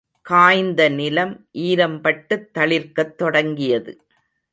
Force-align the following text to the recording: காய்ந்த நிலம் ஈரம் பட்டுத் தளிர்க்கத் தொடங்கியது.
காய்ந்த 0.21 0.89
நிலம் 0.89 1.47
ஈரம் 1.51 2.01
பட்டுத் 2.01 2.57
தளிர்க்கத் 2.57 3.15
தொடங்கியது. 3.15 3.93